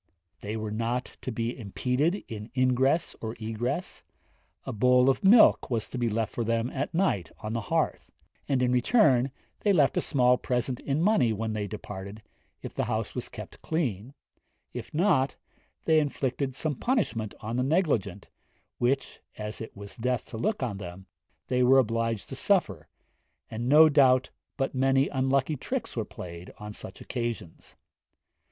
They 0.39 0.57
were 0.57 0.71
not 0.71 1.15
to 1.21 1.31
be 1.31 1.55
impeded 1.55 2.23
in 2.27 2.49
ingress 2.57 3.15
or 3.21 3.35
egress; 3.39 4.01
a 4.65 4.73
bowl 4.73 5.11
of 5.11 5.23
milk 5.23 5.69
was 5.69 5.87
to 5.89 5.99
be 5.99 6.09
left 6.09 6.33
for 6.33 6.43
them 6.43 6.71
at 6.71 6.91
night 6.91 7.29
on 7.41 7.53
the 7.53 7.61
hearth; 7.61 8.09
and, 8.49 8.63
in 8.63 8.71
return, 8.71 9.29
they 9.59 9.71
left 9.71 9.95
a 9.97 10.01
small 10.01 10.39
present 10.39 10.79
in 10.79 11.03
money 11.03 11.31
when 11.31 11.53
they 11.53 11.67
departed, 11.67 12.23
if 12.63 12.73
the 12.73 12.85
house 12.85 13.13
was 13.13 13.29
kept 13.29 13.61
clean; 13.61 14.15
if 14.73 14.91
not, 14.91 15.35
they 15.85 15.99
inflicted 15.99 16.55
some 16.55 16.73
punishment 16.73 17.35
on 17.39 17.55
the 17.57 17.61
negligent, 17.61 18.25
which, 18.79 19.19
as 19.37 19.61
it 19.61 19.77
was 19.77 19.95
death 19.95 20.25
to 20.25 20.37
look 20.39 20.63
on 20.63 20.77
them, 20.77 21.05
they 21.45 21.61
were 21.61 21.77
obliged 21.77 22.27
to 22.29 22.35
suffer, 22.35 22.87
and 23.51 23.69
no 23.69 23.87
doubt 23.87 24.31
but 24.57 24.73
many 24.73 25.09
unlucky 25.09 25.55
tricks 25.55 25.95
were 25.95 26.03
played 26.05 26.51
on 26.57 26.73
such 26.73 27.01
occasions. 27.01 27.75